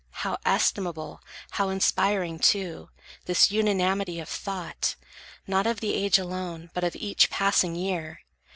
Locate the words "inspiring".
1.69-2.39